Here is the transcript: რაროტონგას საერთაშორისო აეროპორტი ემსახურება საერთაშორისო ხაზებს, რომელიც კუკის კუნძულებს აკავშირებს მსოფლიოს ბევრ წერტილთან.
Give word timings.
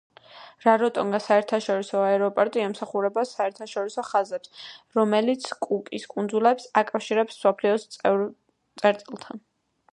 რაროტონგას 0.63 1.27
საერთაშორისო 1.31 1.99
აეროპორტი 2.05 2.63
ემსახურება 2.69 3.25
საერთაშორისო 3.33 4.05
ხაზებს, 4.09 4.55
რომელიც 5.01 5.47
კუკის 5.69 6.09
კუნძულებს 6.17 6.69
აკავშირებს 6.85 7.39
მსოფლიოს 7.39 7.89
ბევრ 8.03 8.29
წერტილთან. 8.85 9.49